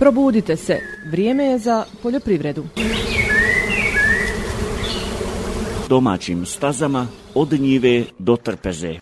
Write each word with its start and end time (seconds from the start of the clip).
Probudite 0.00 0.56
se, 0.56 0.80
vrijeme 1.10 1.44
je 1.44 1.58
za 1.58 1.84
poljoprivredu. 2.02 2.64
Domaćim 5.88 6.46
stazama 6.46 7.06
od 7.34 7.52
njive 7.52 8.04
do 8.18 8.36
trpeze. 8.36 8.94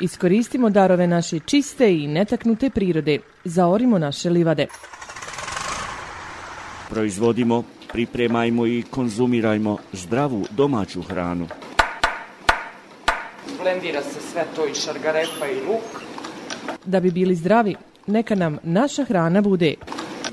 Iskoristimo 0.00 0.70
darove 0.70 1.06
naše 1.06 1.38
čiste 1.38 1.94
i 1.94 2.06
netaknute 2.06 2.70
prirode. 2.70 3.18
Zaorimo 3.44 3.98
naše 3.98 4.30
livade. 4.30 4.66
Proizvodimo, 6.90 7.64
pripremajmo 7.92 8.66
i 8.66 8.84
konzumirajmo 8.90 9.78
zdravu 9.92 10.44
domaću 10.50 11.02
hranu. 11.02 11.48
Blendira 13.62 14.02
se 14.02 14.20
sve 14.32 14.44
to 14.56 14.66
i 14.66 14.74
šargarepa 14.74 15.46
i 15.46 15.66
luk. 15.66 16.02
Da 16.84 17.00
bi 17.00 17.10
bili 17.10 17.34
zdravi, 17.34 17.76
neka 18.06 18.34
nam 18.34 18.58
naša 18.62 19.04
hrana 19.04 19.40
bude 19.40 19.74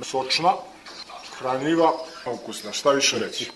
sočna, 0.02 0.52
hranljiva, 1.40 1.92
ukusna. 2.34 2.72
Šta 2.72 2.92
više 2.92 3.20
reći? 3.20 3.52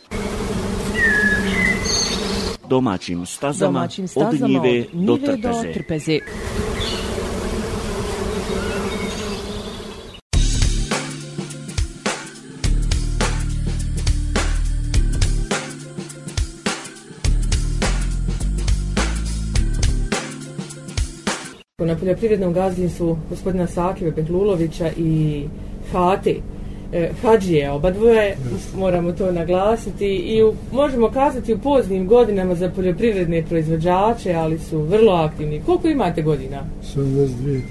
Domaćim 2.70 3.26
stazama, 3.26 3.80
domaćim 3.80 4.07
stazama 4.07 4.45
od 4.45 4.49
njive, 4.49 4.80
od 4.80 5.05
do 5.05 5.16
njive 5.16 5.26
trpeze. 5.26 5.67
do 5.67 5.73
trpeze. 5.73 6.20
Na 21.88 21.96
poljoprivrednom 21.96 22.54
gazdinstvu 22.54 23.18
gospodina 23.30 23.68
Sakive 23.68 24.12
Petlulovića 24.16 24.90
i 24.98 25.44
Hati 25.91 26.41
e, 26.94 27.10
Hadžije, 27.21 27.71
oba 27.71 27.91
dvoje, 27.91 28.38
moramo 28.77 29.12
to 29.12 29.32
naglasiti 29.32 30.05
i 30.05 30.44
u, 30.44 30.54
možemo 30.71 31.10
kazati 31.12 31.54
u 31.54 31.60
poznim 31.60 32.07
godinama 32.07 32.55
za 32.55 32.70
poljoprivredne 32.70 33.44
proizvođače, 33.49 34.34
ali 34.34 34.60
su 34.60 34.82
vrlo 34.82 35.13
aktivni. 35.13 35.62
Koliko 35.66 35.88
imate 35.88 36.21
godina? 36.21 36.63
72. 36.96 37.62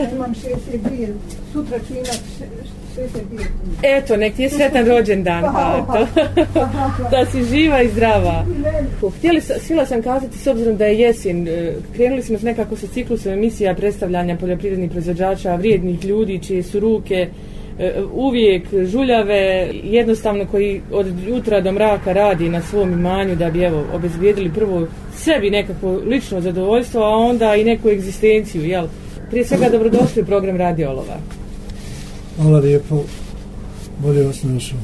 Ja 0.00 0.10
imam 0.10 0.34
62, 0.34 1.06
sutra 1.52 1.78
ću 1.78 1.94
imat 1.94 2.20
še- 2.38 2.70
62. 2.96 3.44
Eto, 3.82 4.16
nek 4.16 4.34
ti 4.34 4.42
je 4.42 4.50
sretan 4.50 4.86
rođendan, 4.86 5.44
Hato. 5.44 6.06
da 7.10 7.26
si 7.26 7.44
živa 7.44 7.82
i 7.82 7.88
zdrava. 7.88 8.44
Htjeli, 9.18 9.40
htjela 9.64 9.86
sam 9.86 10.02
kazati, 10.02 10.38
s 10.38 10.46
obzirom 10.46 10.76
da 10.76 10.86
je 10.86 10.98
jesen, 10.98 11.48
e, 11.48 11.72
krenuli 11.96 12.22
smo 12.22 12.38
nekako 12.42 12.76
sa 12.76 12.86
ciklusom 12.86 13.32
emisija 13.32 13.74
predstavljanja 13.74 14.36
poljoprivrednih 14.36 14.90
proizvođača, 14.90 15.54
vrijednih 15.54 16.04
ljudi 16.04 16.40
čije 16.42 16.62
su 16.62 16.80
ruke 16.80 17.28
e, 17.78 17.92
uvijek 18.12 18.62
žuljave, 18.84 19.40
jednostavno 19.84 20.46
koji 20.46 20.80
od 20.92 21.06
jutra 21.28 21.60
do 21.60 21.72
mraka 21.72 22.12
radi 22.12 22.48
na 22.48 22.62
svom 22.62 22.92
imanju 22.92 23.36
da 23.36 23.50
bi 23.50 23.62
evo 23.62 23.84
obezbijedili 23.94 24.50
prvo 24.54 24.86
sebi 25.14 25.50
nekako 25.50 25.90
lično 25.90 26.40
zadovoljstvo, 26.40 27.02
a 27.02 27.16
onda 27.16 27.54
i 27.56 27.64
neku 27.64 27.88
egzistenciju, 27.88 28.64
jel? 28.64 28.86
Prije 29.30 29.44
svega 29.44 29.68
dobrodošli 29.68 30.22
u 30.22 30.26
program 30.26 30.56
Radiolova. 30.56 31.16
Hvala 32.36 32.58
lijepo. 32.58 33.02
Bolje 33.98 34.24
vas 34.24 34.42
našao. 34.42 34.78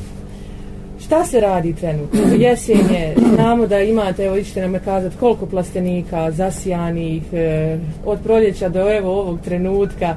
Šta 1.06 1.24
se 1.24 1.40
radi 1.40 1.74
trenutno? 1.74 2.20
Jesen 2.38 2.78
je, 2.78 3.14
znamo 3.34 3.66
da 3.66 3.80
imate, 3.80 4.24
evo 4.24 4.36
ićete 4.36 4.68
nam 4.68 4.80
kazati 4.84 5.16
koliko 5.16 5.46
plastenika 5.46 6.30
zasijanih, 6.30 7.22
e, 7.32 7.78
od 8.04 8.18
proljeća 8.24 8.68
do 8.68 8.96
evo 8.96 9.20
ovog 9.20 9.40
trenutka, 9.40 10.16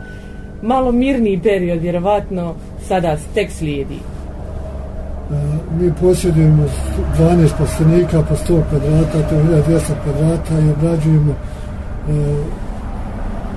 malo 0.62 0.92
mirniji 0.92 1.40
period, 1.44 1.82
vjerovatno, 1.82 2.56
sada 2.88 3.18
tek 3.34 3.52
slijedi. 3.52 3.98
E, 5.32 5.36
Mi 5.80 5.92
posjedujemo 6.02 6.66
12 7.20 7.50
plastenika 7.58 8.24
po 8.30 8.36
100 8.36 8.62
kvadrata, 8.70 9.30
to 9.30 9.36
je 9.36 9.42
1200 9.44 9.80
kvadrata 10.04 10.60
i 10.60 10.72
obrađujemo 10.72 11.32
e, 11.32 12.69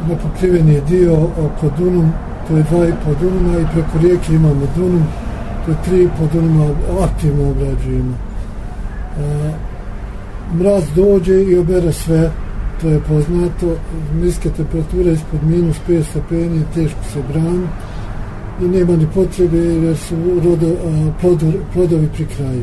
nepokriveni 0.08 0.80
dio 0.88 1.14
oko 1.24 1.70
Dunum, 1.78 2.12
to 2.48 2.56
je 2.56 2.64
2,5 2.70 2.92
Dunuma 3.20 3.58
i 3.58 3.66
preko 3.72 3.98
rijeke 4.02 4.34
imamo 4.34 4.66
Dunum, 4.76 5.06
to 5.64 5.70
je 5.70 5.76
3,5 6.06 6.32
Dunuma 6.32 6.70
aktivno 7.02 7.50
obrađujemo. 7.50 8.14
E, 9.18 9.52
mraz 10.54 10.84
dođe 10.96 11.42
i 11.42 11.58
obere 11.58 11.92
sve, 11.92 12.30
to 12.80 12.88
je 12.88 13.00
poznato, 13.00 13.76
niske 14.22 14.50
temperature 14.50 15.12
ispod 15.12 15.40
minus 15.42 15.76
5 15.88 16.02
stepeni, 16.10 16.62
teško 16.74 17.04
se 17.12 17.18
brani 17.32 17.66
i 18.60 18.64
nema 18.64 18.96
ni 18.96 19.06
potrebe 19.14 19.58
jer 19.58 19.96
su 19.96 20.14
rodo, 20.44 20.66
e, 20.66 20.70
a, 20.70 21.12
plodor, 21.20 21.54
plodovi 21.72 22.08
pri 22.14 22.26
kraju. 22.36 22.62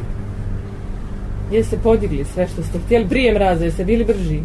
Jeste 1.52 1.78
podigli 1.78 2.26
sve 2.34 2.48
što 2.48 2.64
ste 2.64 2.80
htjeli 2.80 3.10
prije 3.10 3.34
mraza, 3.34 3.66
jeste 3.66 3.86
bili 3.86 4.06
brži? 4.06 4.42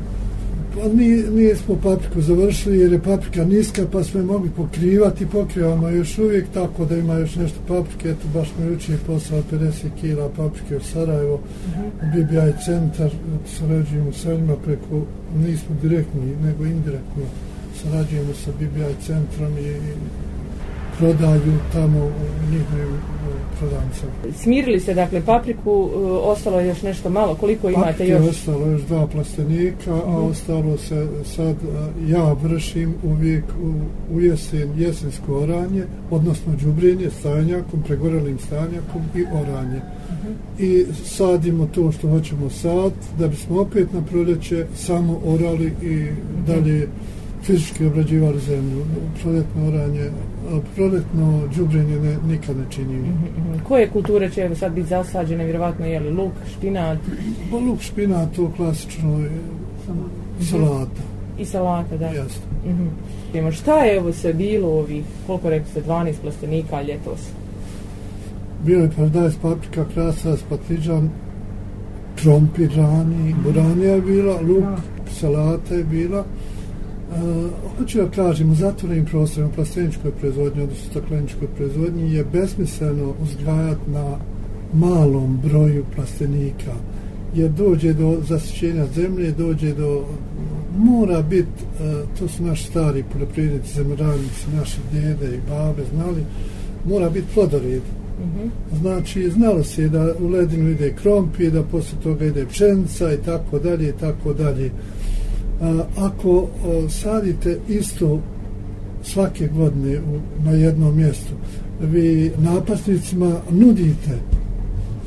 Pa 0.75 0.89
mi, 0.89 1.23
mi 1.31 1.55
smo 1.55 1.77
papriku 1.83 2.21
završili 2.21 2.79
jer 2.79 2.93
je 2.93 3.03
paprika 3.03 3.45
niska 3.45 3.83
pa 3.93 4.05
smo 4.05 4.21
je 4.21 4.27
mogli 4.27 4.51
pokrivati, 4.51 5.27
pokrivamo 5.27 5.89
još 5.89 6.19
uvijek 6.19 6.47
tako 6.55 6.85
da 6.85 6.97
ima 6.97 7.15
još 7.15 7.37
nešto 7.37 7.59
paprike, 7.69 8.11
eto 8.11 8.29
baš 8.35 8.53
smo 8.53 8.65
jučer 8.65 8.97
poslao 9.07 9.43
50 9.53 9.71
kila 10.01 10.29
paprike 10.29 10.77
u 10.77 10.81
Sarajevo, 10.81 11.41
u 12.03 12.07
BBI 12.13 12.53
centar, 12.65 13.11
sarađujemo 13.59 14.13
sa 14.13 14.35
njima 14.35 14.57
preko, 14.65 15.03
nismo 15.37 15.77
direktni 15.83 16.37
nego 16.45 16.65
indirektno, 16.65 17.25
sarađujemo 17.83 18.35
sa 18.35 18.51
BBI 18.51 19.05
centrom 19.07 19.59
i, 19.59 19.75
prodaju 20.99 21.59
tamo 21.73 21.99
u 21.99 22.11
njihovim 22.51 22.99
prodavnicama. 23.59 24.13
Smirili 24.43 24.81
ste, 24.81 24.95
dakle, 24.95 25.23
papriku, 25.27 25.91
e, 25.95 25.97
ostalo 26.07 26.61
je 26.61 26.69
još 26.69 26.83
nešto 26.83 27.11
malo, 27.11 27.35
koliko 27.35 27.69
imate 27.69 27.87
Paprike 27.87 28.13
još? 28.13 28.29
ostalo 28.29 28.67
još 28.67 28.83
dva 28.83 29.07
plastenika, 29.07 29.95
a 29.95 30.21
ostalo 30.21 30.79
se 30.79 31.09
sad 31.25 31.57
a, 31.57 31.89
ja 32.09 32.33
vršim 32.33 32.95
uvijek 33.03 33.45
u, 33.63 33.75
u 34.15 34.21
jesen, 34.21 34.71
jesensko 34.77 35.39
oranje, 35.39 35.85
odnosno 36.11 36.53
đubrenje 36.63 37.11
stanjakom, 37.11 37.83
pregorelim 37.83 38.39
stanjakom 38.39 39.03
i 39.15 39.25
oranje. 39.43 39.81
I 40.59 40.87
sadimo 41.05 41.69
to 41.75 41.93
što 41.93 42.09
hoćemo 42.09 42.51
sad, 42.51 42.93
da 43.19 43.29
bismo 43.29 43.61
opet 43.61 43.93
na 43.93 44.03
proljeće 44.03 44.67
samo 44.77 45.21
orali 45.27 45.73
i 45.83 46.07
dalje 46.47 46.89
fizički 47.45 47.87
obrađivali 47.87 48.41
zemlju. 48.41 48.85
Proljetno 49.23 49.69
oranje, 49.69 50.11
a 50.53 50.59
proljetno 50.75 51.43
đubrenje 51.57 52.01
ne, 52.01 52.17
nikad 52.29 52.57
ne 52.57 52.65
činimo. 52.71 53.07
Mhm. 53.07 53.65
Koje 53.69 53.89
kulture 53.91 54.31
će 54.31 54.55
sad 54.55 54.73
biti 54.73 54.89
zasađene, 54.89 55.45
vjerovatno 55.45 55.87
je 55.87 56.01
li 56.01 56.11
luk, 56.11 56.33
špinat 56.57 56.99
Pa 57.51 57.57
luk 57.57 57.81
špinat, 57.81 58.35
to 58.37 58.53
klasično 58.57 59.19
je 59.19 59.31
salata. 60.51 61.03
i 61.39 61.45
salata, 61.45 61.97
da? 61.97 62.07
Jasno. 62.07 62.43
Mhm. 62.67 62.87
Idemo, 63.31 63.53
Šta 63.53 63.79
je 63.85 63.97
evo 63.97 64.13
sve 64.13 64.33
bilo 64.33 64.69
ovih, 64.69 65.05
koliko 65.27 65.51
rekli 65.51 65.71
ste, 65.71 65.83
12 65.83 66.15
plastenika 66.23 66.83
ljetos? 66.83 67.21
Bio 68.67 68.79
je 68.81 68.91
paradajz, 68.97 69.35
paprika, 69.43 69.85
krasac, 69.95 70.41
patliđan, 70.49 71.11
krompir 72.23 72.71
rani, 72.77 73.35
buranija 73.45 73.95
je 73.95 74.01
bila, 74.01 74.41
luk, 74.41 74.65
salata 75.21 75.75
je 75.75 75.85
bila. 75.85 76.25
Hoću 77.79 77.99
da 77.99 78.11
kažem, 78.11 78.51
u 78.51 78.55
zatvorenim 78.55 79.05
prostorima, 79.05 79.53
plasteničkoj 79.55 80.11
proizvodnji, 80.11 80.63
odnosno 80.63 80.91
stakleničkoj 80.91 81.49
proizvodnji, 81.57 82.13
je 82.15 82.25
besmisleno 82.33 83.15
uzgajati 83.23 83.91
na 83.91 84.17
malom 84.73 85.41
broju 85.43 85.85
plastenika, 85.95 86.75
jer 87.35 87.51
dođe 87.51 87.93
do 87.93 88.17
zasićenja 88.29 88.87
zemlje, 88.95 89.33
dođe 89.33 89.75
do 89.75 90.05
mora 90.79 91.23
biti, 91.23 91.49
uh, 91.49 92.19
to 92.19 92.29
su 92.29 92.43
naši 92.43 92.65
stari 92.65 93.05
poljoprivrednici, 93.13 93.75
zemljoradnici, 93.75 94.47
naši 94.57 94.79
dede 94.93 95.37
i 95.37 95.41
babe 95.49 95.83
znali, 95.95 96.25
mora 96.85 97.11
biti 97.11 97.27
plodored. 97.35 97.83
Znači, 98.81 99.31
znalo 99.31 99.63
se 99.65 99.89
da 99.89 100.15
u 100.21 100.29
ledinu 100.29 100.71
ide 100.71 100.95
krompir, 101.03 101.53
da 101.53 101.63
posle 101.63 101.99
toga 102.03 102.25
ide 102.25 102.47
pšenica 102.47 103.13
i 103.13 103.17
tako 103.17 103.59
dalje 103.59 103.89
i 103.89 103.93
tako 104.01 104.33
dalje. 104.33 104.71
Ako 105.97 106.49
sadite 106.89 107.59
isto 107.69 108.21
svake 109.03 109.49
godine 109.49 110.01
na 110.45 110.51
jednom 110.51 110.97
mjestu, 110.97 111.33
vi 111.81 112.33
napasnicima 112.39 113.37
nudite, 113.51 114.19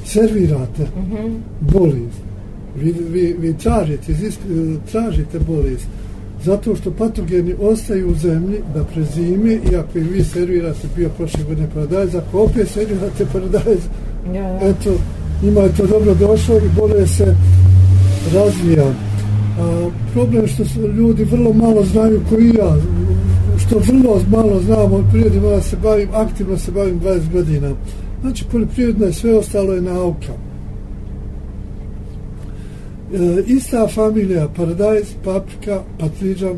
servirate 0.05 0.88
bolest. 1.59 2.21
Vi, 2.75 2.95
vi, 3.09 3.35
vi 3.39 3.53
tražite, 3.57 4.11
izisk, 4.11 4.39
tražite 4.91 5.39
bolest 5.39 5.88
zato 6.44 6.75
što 6.75 6.91
patogeni 6.91 7.55
ostaju 7.61 8.11
u 8.11 8.15
zemlji 8.15 8.59
da 8.73 8.83
prezime 8.83 9.53
i 9.53 9.75
ako 9.75 9.97
im 9.97 10.07
vi 10.11 10.23
servirate 10.23 10.88
bio 10.95 11.09
prošle 11.09 11.43
godine 11.43 11.67
paradajz, 11.73 12.15
ako 12.15 12.43
opet 12.43 12.67
servirate 12.67 13.25
paradajz, 13.33 13.79
Ja, 14.33 14.41
ja. 14.41 14.59
eto, 14.61 14.93
njima 15.43 15.61
je 15.61 15.75
to 15.75 15.88
dobro 15.88 16.13
došlo 16.13 16.57
i 16.57 16.69
bolje 16.79 17.07
se 17.07 17.35
razvija. 18.33 18.93
A, 19.59 19.89
problem 20.13 20.42
je 20.42 20.48
što 20.48 20.65
su 20.65 20.81
ljudi 20.81 21.24
vrlo 21.24 21.54
malo 21.54 21.83
znaju 21.83 22.21
koji 22.30 22.48
ja 22.48 22.75
što 23.68 23.80
vrlo 23.80 24.21
malo 24.31 24.62
znam 24.62 24.94
o 24.94 25.04
prirodi, 25.12 25.39
mada 25.39 25.62
se 25.62 25.77
bavim, 25.83 26.09
aktivno 26.13 26.57
se 26.57 26.71
bavim 26.71 27.00
20 27.00 27.31
godina. 27.33 27.71
Znači, 28.21 28.45
poljoprivredno 28.51 29.06
je 29.06 29.13
sve 29.13 29.38
ostalo 29.38 29.74
je 29.74 29.81
nauka. 29.81 30.33
E, 33.13 33.44
ista 33.48 33.88
familija, 33.88 34.48
paradajz, 34.56 35.06
paprika, 35.24 35.81
patriđan, 36.00 36.53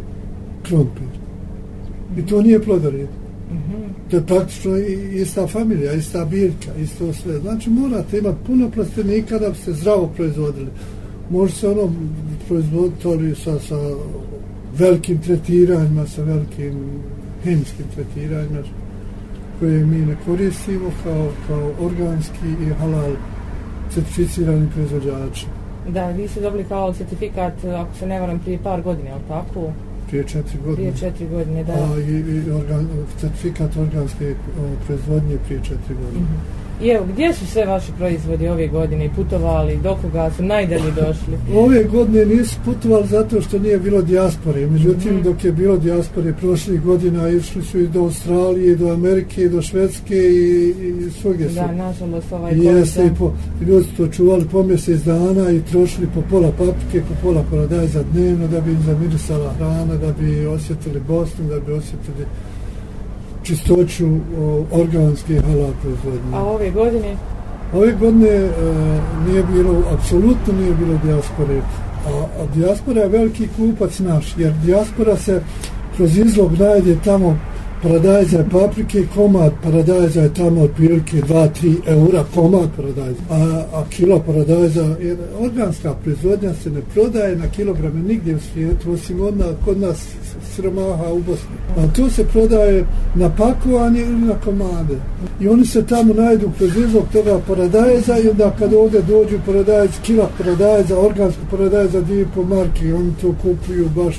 krompir. 0.64 1.08
I 2.18 2.26
to 2.26 2.42
nije 2.42 2.62
plodored. 2.62 3.08
To 4.10 4.16
je 4.18 4.26
praktično 4.26 4.78
ista 5.14 5.48
familija, 5.48 5.94
ista 5.94 6.26
biljka, 6.26 6.76
isto 6.82 7.14
sve. 7.14 7.40
Znači, 7.40 7.70
morate 7.70 8.18
imati 8.18 8.38
puno 8.48 8.70
plastenika 8.70 9.40
da 9.40 9.50
biste 9.50 9.74
zdravo 9.74 10.12
proizvodili. 10.16 10.68
Može 11.30 11.54
se 11.54 11.68
ono 11.68 11.94
proizvoditi 12.50 13.08
ali 13.08 13.36
sa, 13.36 13.60
sa 13.60 13.80
velikim 14.78 15.22
tretiranjima, 15.22 16.08
sa 16.08 16.24
velikim 16.24 16.76
hemijskim 17.44 17.86
tretiranjima 17.96 18.62
koje 19.60 19.86
mi 19.86 19.98
ne 19.98 20.16
koristimo 20.26 20.92
kao, 21.04 21.28
kao 21.48 21.72
organski 21.86 22.50
i 22.68 22.74
halal 22.80 23.12
certificirani 23.94 24.68
proizvođači. 24.74 25.46
Da, 25.88 26.10
vi 26.10 26.28
ste 26.28 26.42
dobili 26.42 26.64
kao 26.64 26.94
certifikat, 26.94 27.66
ako 27.66 27.96
se 28.00 28.08
ne 28.08 28.20
varam, 28.20 28.40
prije 28.40 28.60
par 28.64 28.82
godina, 28.82 29.10
ali 29.14 29.24
tako? 29.28 29.72
Prije 30.08 30.24
četiri 30.24 30.60
godine. 30.66 30.92
Prije 30.92 31.12
četiri 31.12 31.28
godine, 31.28 31.64
da. 31.64 31.74
A, 31.74 32.00
i, 32.00 32.12
i 32.12 32.52
organ, 32.52 32.88
certifikat 33.20 33.78
organske 33.78 34.32
o, 34.32 34.86
proizvodnje 34.86 35.38
prije 35.46 35.62
četiri 35.64 35.96
godine. 36.04 36.26
I 36.82 36.88
evo, 36.90 37.06
gdje 37.14 37.34
su 37.34 37.46
sve 37.46 37.66
vaši 37.66 37.92
proizvodi 37.98 38.48
ove 38.48 38.68
godine 38.68 39.06
i 39.06 39.10
putovali, 39.10 39.78
do 39.84 39.98
koga 40.02 40.32
su 40.38 40.44
najdalje 40.44 40.92
došli? 40.92 41.38
Ove 41.56 41.84
godine 41.84 42.26
nisu 42.26 42.56
putovali 42.66 43.08
zato 43.08 43.42
što 43.42 43.60
nije 43.60 43.80
bilo 43.80 44.02
dijaspore. 44.02 44.68
Međutim, 44.68 45.14
Mhm. 45.16 45.24
dok 45.24 45.44
je 45.44 45.52
bilo 45.52 45.78
dijaspore 45.78 46.34
prošlih 46.34 46.82
godina, 46.82 47.30
išli 47.30 47.64
su 47.64 47.80
i 47.80 47.88
do 47.88 48.00
Australije, 48.00 48.72
i 48.72 48.76
do 48.76 48.94
Amerike, 48.94 49.44
i 49.44 49.50
do 49.50 49.62
Švedske 49.62 50.16
i, 50.16 50.70
i 51.08 51.12
svugdje 51.22 51.50
su. 51.50 51.56
Da, 51.56 51.72
nažalost, 51.72 52.32
ovaj 52.32 52.54
I 52.56 52.60
jeste 52.64 53.06
i 53.06 53.10
po, 53.20 53.32
ljudi 53.68 53.84
su 53.88 53.96
to 53.98 54.08
čuvali 54.08 54.46
po 54.52 54.64
mjesec 54.64 55.02
dana 55.02 55.52
i 55.52 55.62
trošili 55.62 56.08
po 56.16 56.22
pola 56.30 56.52
paprike, 56.58 57.02
po 57.08 57.14
pola 57.22 57.44
paradajza 57.52 58.04
dnevno 58.14 58.48
da 58.48 58.62
bi 58.62 58.72
im 58.72 58.82
zamirisala 58.86 59.54
hrana, 59.58 59.96
da 59.96 60.12
bi 60.20 60.46
osjetili 60.46 61.00
Bosnu, 61.08 61.46
da 61.50 61.60
bi 61.60 61.72
osjetili 61.72 62.26
čistoću 63.44 64.08
o, 64.40 64.64
organske 64.72 65.42
halal 65.42 65.72
proizvodnje. 65.82 66.34
A 66.34 66.44
ove 66.44 66.72
godine? 66.72 67.16
Ove 67.74 67.94
godine 67.94 68.30
e, 68.30 68.52
nije 69.28 69.44
bilo, 69.44 69.84
apsolutno 69.94 70.54
nije 70.60 70.74
bilo 70.74 71.00
dijaspore. 71.04 71.62
A, 72.08 72.10
a 72.42 72.46
dijaspora 72.56 73.02
je 73.02 73.08
veliki 73.08 73.48
kupac 73.58 74.00
naš, 74.00 74.34
jer 74.38 74.54
dijaspora 74.64 75.18
se 75.18 75.42
kroz 75.96 76.18
izlog 76.18 76.52
najde 76.60 76.98
tamo 77.06 77.38
paradajza 77.84 78.40
i 78.40 78.50
paprike, 78.52 79.04
komad 79.16 79.52
paradajza 79.64 80.22
je 80.22 80.34
tamo 80.34 80.62
otprilike 80.62 81.18
2-3 81.18 81.76
eura 81.88 82.24
komad 82.36 82.70
paradajza, 82.76 83.22
a, 83.30 83.64
a 83.74 83.84
kilo 83.90 84.20
paradajza, 84.20 84.96
jer 85.02 85.18
organska 85.40 85.94
proizvodnja 85.94 86.54
se 86.54 86.70
ne 86.70 86.82
prodaje 86.94 87.36
na 87.36 87.48
kilograme 87.48 88.02
nigdje 88.02 88.36
u 88.36 88.40
svijetu, 88.40 88.92
osim 88.92 89.22
od 89.22 89.38
nas, 89.38 89.56
kod 89.66 89.80
nas 89.80 90.08
sromaha 90.56 91.14
u 91.14 91.20
Bosni. 91.20 91.56
A 91.78 91.94
to 91.96 92.10
se 92.10 92.24
prodaje 92.24 92.86
na 93.16 93.30
pakovanje 93.30 94.02
ili 94.02 94.22
na 94.28 94.36
komade. 94.46 94.96
I 95.42 95.48
oni 95.48 95.66
se 95.66 95.86
tamo 95.86 96.14
najdu 96.14 96.52
kroz 96.58 96.78
izlog 96.78 97.04
toga 97.14 97.40
paradajza 97.48 98.18
i 98.20 98.30
onda 98.30 98.56
kad 98.60 98.74
ovdje 98.74 99.02
dođu 99.02 99.40
paradajz, 99.46 99.92
kila 100.06 100.30
paradajza, 100.38 101.00
organsko 101.00 101.42
paradajza, 101.52 102.02
dvije 102.02 102.26
po 102.36 102.44
marki, 102.44 102.94
oni 102.94 103.14
to 103.22 103.36
kupuju 103.42 103.90
baš 103.96 104.16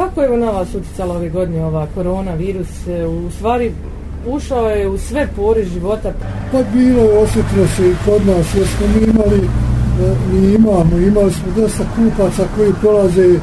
Kako 0.00 0.22
je 0.22 0.36
na 0.36 0.50
vas 0.50 0.74
utjecala 0.74 1.16
ove 1.16 1.28
godine 1.28 1.64
ova 1.64 1.86
koronavirus? 1.94 2.86
E, 2.88 3.06
U 3.06 3.30
stvari, 3.30 3.72
ušao 4.26 4.68
je 4.68 4.88
u 4.88 4.98
sve 4.98 5.28
pore 5.36 5.64
života. 5.64 6.12
Pa 6.52 6.62
bilo 6.74 7.02
je, 7.02 7.18
osjetilo 7.18 7.66
se 7.76 7.90
i 7.90 7.94
kod 8.04 8.26
nas, 8.26 8.54
jer 8.54 8.66
smo 8.66 8.86
mi 8.86 9.06
imali, 9.06 9.38
e, 9.38 10.14
mi 10.32 10.54
imamo, 10.54 10.98
imali 10.98 11.32
smo 11.32 11.52
dosta 11.56 11.84
kupaca 11.96 12.44
koji 12.56 12.72
prolaze 12.80 13.40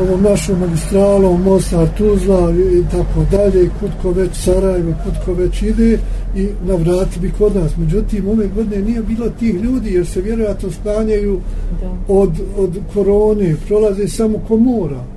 ovom 0.00 0.22
našom 0.22 0.60
magistralom, 0.60 1.42
Mostar, 1.42 1.88
Tuzla 1.98 2.52
i, 2.52 2.84
tako 2.90 3.20
dalje, 3.30 3.64
i 3.64 3.70
kutko 3.80 4.10
već 4.10 4.30
Sarajevo, 4.34 4.92
kutko 5.04 5.32
već 5.32 5.62
ide 5.62 5.98
i 6.36 6.48
navrati 6.66 7.20
bi 7.20 7.32
kod 7.38 7.56
nas. 7.56 7.76
Međutim, 7.76 8.28
ove 8.28 8.48
godine 8.48 8.82
nije 8.82 9.02
bilo 9.02 9.30
tih 9.38 9.54
ljudi, 9.54 9.92
jer 9.92 10.06
se 10.06 10.20
vjerojatno 10.20 10.70
sklanjaju 10.70 11.40
Da. 11.82 12.14
od, 12.14 12.30
od 12.58 12.78
korone, 12.94 13.56
prolaze 13.68 14.08
samo 14.08 14.38
ko 14.48 14.56
mora. 14.56 15.15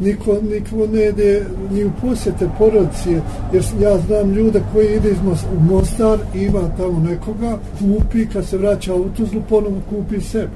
Niko, 0.00 0.38
niko 0.42 0.86
ne 0.92 1.08
ide 1.08 1.44
ni 1.72 1.84
u 1.84 1.90
posjete 2.02 2.48
porodici, 2.58 3.10
jer 3.52 3.64
ja 3.80 3.98
znam 3.98 4.32
ljude 4.32 4.62
koji 4.72 4.86
ide 4.86 5.10
iz 5.10 5.18
Mos- 5.18 5.46
u 5.56 5.60
Mostar 5.60 6.18
ima 6.34 6.60
tamo 6.76 7.00
nekoga, 7.00 7.58
kupi, 7.78 8.26
kad 8.26 8.46
se 8.46 8.58
vraća 8.58 8.94
u 8.94 9.08
Tuzlu, 9.08 9.42
ponovo 9.48 9.76
kupi 9.90 10.20
sebi. 10.20 10.48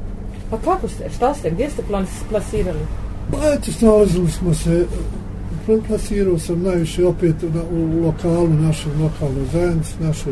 Pa 0.50 0.56
kako 0.58 0.88
ste, 0.88 1.10
šta 1.16 1.34
ste, 1.34 1.50
gdje 1.50 1.70
ste 1.70 1.82
plas- 1.82 2.24
plasirali? 2.30 2.78
Pa 3.30 3.36
eto, 3.54 3.72
snalazili 3.72 4.30
smo 4.30 4.54
se, 4.54 4.86
pl- 5.66 5.80
plasirao 5.88 6.38
sam 6.38 6.62
najviše 6.62 7.06
opet 7.06 7.34
na, 7.54 7.62
u 7.72 8.04
lokalu, 8.06 8.48
našoj 8.48 8.92
lokalnoj 8.92 9.44
zajednici, 9.52 9.92
naše 10.00 10.30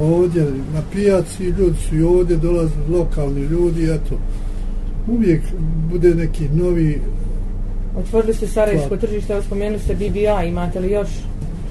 ovdje 0.00 0.42
na 0.74 0.82
pijaci, 0.92 1.44
ljudi 1.44 1.76
su 1.88 1.96
i 1.96 2.02
ovdje 2.02 2.36
dolazili, 2.36 2.84
lokalni 2.98 3.40
ljudi, 3.40 3.84
eto, 3.90 4.14
uvijek 5.08 5.42
bude 5.90 6.14
neki 6.14 6.48
novi 6.48 7.00
Otvorili 7.96 8.34
ste 8.34 8.46
Sarajevsko 8.46 8.96
tržište, 8.96 9.32
evo 9.32 9.42
spomenuli 9.42 9.78
ste 9.78 9.94
BBA, 9.94 10.44
imate 10.44 10.80
li 10.80 10.90
još? 10.90 11.08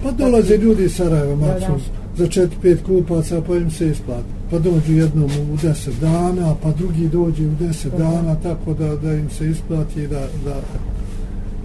Pa 0.03 0.11
dolaze 0.11 0.57
ljudi 0.57 0.83
iz 0.83 0.95
Sarajeva, 0.95 1.35
maksimum, 1.35 1.79
za 2.17 2.25
4-5 2.25 2.77
kupaca, 2.85 3.41
pa 3.47 3.55
im 3.55 3.71
se 3.71 3.87
isplati. 3.87 4.23
Pa 4.51 4.59
dođu 4.59 4.93
jednom 4.93 5.31
u 5.53 5.57
10 5.57 5.89
dana, 6.01 6.55
pa 6.63 6.71
drugi 6.71 7.07
dođe 7.07 7.43
u 7.43 7.51
10 7.59 7.89
Da. 7.89 7.97
dana, 7.97 8.35
tako 8.43 8.73
da, 8.73 8.95
da 8.95 9.13
im 9.13 9.29
se 9.29 9.49
isplati 9.49 10.07
da, 10.07 10.27
da 10.45 10.55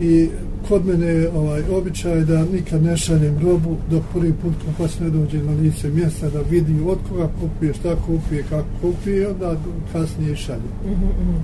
i 0.01 0.29
kod 0.69 0.87
mene 0.87 1.07
je 1.07 1.31
ovaj 1.31 1.63
običaj 1.73 2.21
da 2.21 2.45
nikad 2.45 2.83
ne 2.83 2.97
šaljem 2.97 3.39
robu 3.43 3.77
dok 3.91 4.03
prvi 4.13 4.33
put 4.33 4.53
kupac 4.65 4.99
ne 5.01 5.11
dođe 5.11 5.39
na 5.39 5.53
lice 5.53 5.89
mjesta 5.89 6.31
da 6.31 6.41
vidi 6.51 6.83
od 6.87 6.99
koga 7.09 7.29
kupuje, 7.41 7.75
šta 7.75 7.97
kupuje, 8.07 8.45
kako 8.51 8.67
kupuje, 8.81 9.29
onda 9.29 9.57
kasnije 9.93 10.37
šalje. 10.37 10.71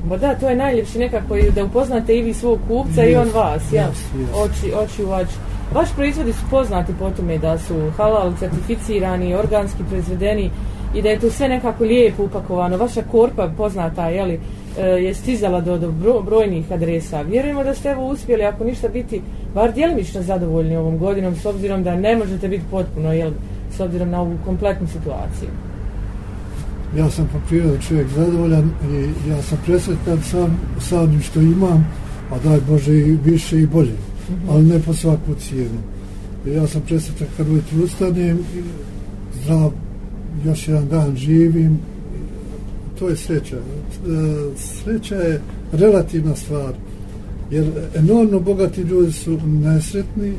Ba 0.08 0.16
da, 0.16 0.34
to 0.34 0.48
je 0.48 0.56
najljepše 0.56 0.98
nekako 0.98 1.36
da 1.54 1.64
upoznate 1.64 2.18
i 2.18 2.22
vi 2.22 2.34
svog 2.34 2.58
kupca 2.68 3.04
i 3.04 3.16
on 3.16 3.28
vas, 3.34 3.72
ja. 3.72 3.82
jest. 3.82 4.34
Oči, 4.34 4.72
oči 4.74 5.04
u 5.04 5.10
oči. 5.10 5.34
Vaši 5.74 5.94
proizvodi 5.94 6.32
su 6.32 6.42
poznati 6.50 6.92
po 6.98 7.10
tome 7.10 7.38
da 7.38 7.58
su 7.58 7.74
halal 7.96 8.32
certificirani, 8.38 9.34
organski 9.34 9.82
proizvedeni 9.88 10.50
i 10.94 11.02
da 11.02 11.08
je 11.08 11.20
to 11.20 11.30
sve 11.30 11.48
nekako 11.48 11.84
lijepo 11.84 12.24
upakovano. 12.24 12.76
Vaša 12.76 13.02
korpa 13.02 13.50
poznata, 13.56 14.08
jeli, 14.08 14.34
e, 14.34 14.38
je 14.78 15.14
stizala 15.14 15.60
do, 15.60 15.78
do 15.78 15.90
bro- 15.90 16.22
brojnih 16.22 16.72
adresa. 16.72 17.22
Vjerujemo 17.22 17.64
da 17.64 17.74
ste 17.74 17.88
evo 17.88 18.08
uspjeli, 18.08 18.44
ako 18.44 18.64
ništa 18.64 18.88
biti, 18.88 19.22
bar 19.54 19.72
djelimično 19.72 20.22
zadovoljni 20.22 20.76
ovom 20.76 20.98
godinom, 20.98 21.36
s 21.36 21.46
obzirom 21.46 21.82
da 21.82 21.96
ne 21.96 22.16
možete 22.16 22.48
biti 22.48 22.64
potpuno, 22.70 23.12
jel, 23.12 23.32
s 23.76 23.80
obzirom 23.80 24.10
na 24.10 24.20
ovu 24.20 24.36
kompletnu 24.44 24.86
situaciju. 24.86 25.48
Ja 26.98 27.10
sam 27.10 27.28
po 27.32 27.38
prirodi 27.48 27.82
čovjek 27.88 28.08
zadovoljan 28.08 28.70
i 28.92 29.30
ja 29.30 29.42
sam 29.42 29.58
presretan 29.66 30.22
sam, 30.22 30.60
sa 30.80 31.00
onim 31.00 31.20
što 31.20 31.40
imam, 31.40 31.86
a 32.32 32.48
daj 32.48 32.60
Bože 32.68 32.98
i 32.98 33.18
više 33.24 33.60
i 33.60 33.66
bolje, 33.66 33.96
ali 34.50 34.64
ne 34.64 34.80
po 34.80 34.92
svaku 34.92 35.34
cijenu. 35.38 35.78
Ja 36.46 36.66
sam 36.66 36.80
presretan 36.80 37.26
kad 37.36 37.48
ujutru 37.48 37.84
ustanem, 37.84 38.38
zdrav, 39.42 39.70
još 40.44 40.68
jedan 40.68 40.88
dan 40.88 41.16
živim, 41.16 41.78
to 42.98 43.08
je 43.08 43.16
sreća. 43.16 43.56
E, 43.56 43.60
Sreća 44.56 45.14
je 45.16 45.40
relativna 45.72 46.36
stvar, 46.36 46.72
jer 47.50 47.64
enormno 47.94 48.40
bogati 48.40 48.80
ljudi 48.80 49.12
su 49.12 49.38
nesretni, 49.46 50.28
e, 50.28 50.34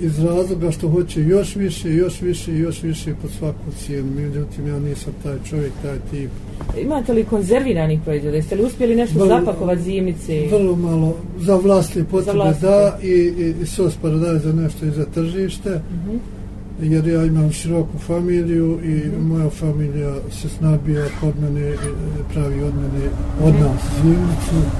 iz 0.00 0.18
razloga 0.18 0.70
što 0.70 0.88
hoće 0.88 1.22
još 1.22 1.56
više, 1.56 1.94
još 1.94 2.20
više, 2.20 2.54
još 2.54 2.82
više 2.82 3.14
po 3.22 3.28
svaku 3.28 3.58
cijenu. 3.78 4.08
Međutim, 4.16 4.66
ja 4.66 4.78
nisam 4.78 5.12
taj 5.22 5.36
čovjek, 5.50 5.72
taj 5.82 5.96
tip. 6.10 6.30
Imate 6.78 7.12
li 7.12 7.24
konzerviranih 7.24 8.00
proizvoda? 8.04 8.36
Jeste 8.36 8.54
li 8.54 8.64
uspjeli 8.64 8.96
nešto 8.96 9.18
Vrlo- 9.18 9.28
zapakovati 9.40 9.82
zimnici? 9.82 10.46
Vrlo 10.50 10.76
malo 10.76 11.16
za 11.38 11.56
vlastne 11.56 12.04
potrebe 12.04 12.38
vlastite. 12.38 12.66
da 12.66 12.98
i, 13.02 13.08
i, 13.08 13.54
i 13.62 13.66
sos 13.66 13.94
paradaj 14.02 14.38
za 14.38 14.52
nešto 14.52 14.86
i 14.86 14.90
za 14.90 15.04
tržište. 15.04 15.70
Mhm. 16.04 16.16
Jer 16.82 17.06
ja 17.06 17.24
imam 17.24 17.52
široku 17.52 17.98
familiju 17.98 18.78
i 18.84 19.10
moja 19.20 19.50
familija 19.50 20.14
se 20.30 20.48
snabija 20.48 21.04
kod 21.20 21.34
mene, 21.40 21.70
i 21.70 22.32
pravi 22.34 22.62
od 22.62 22.74
mene, 22.74 23.06
od 23.44 23.54
nas 23.54 23.82
zimnicu. 24.02 24.70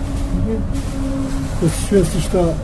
Da 1.62 1.68
su 1.68 1.86
svjesni 1.88 2.20
šta 2.20 2.54